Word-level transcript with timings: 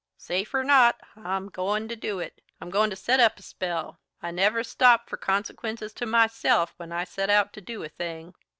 "Safe 0.17 0.51
or 0.55 0.63
not, 0.63 0.99
I'm 1.15 1.47
goin' 1.49 1.87
to 1.87 1.95
do 1.95 2.17
it. 2.17 2.41
I'm 2.59 2.71
goin' 2.71 2.89
to 2.89 2.95
set 2.95 3.19
up 3.19 3.37
a 3.37 3.43
spell. 3.43 3.99
I 4.19 4.31
never 4.31 4.63
stop 4.63 5.07
for 5.07 5.15
consequences 5.17 5.93
to 5.93 6.07
myself 6.07 6.73
when 6.77 6.91
I 6.91 7.03
set 7.03 7.29
out 7.29 7.53
to 7.53 7.61
do 7.61 7.83
a 7.83 7.89
thing." 7.89 8.33